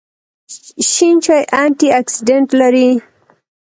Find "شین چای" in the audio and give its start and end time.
0.91-1.41